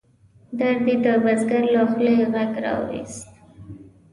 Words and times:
درد 0.59 0.85
یې 0.87 0.95
د 1.03 1.05
بزګر 1.23 1.63
له 1.73 1.81
خولې 1.91 2.13
غږ 2.33 2.51
را 2.63 2.73
ویوست. 2.85 3.27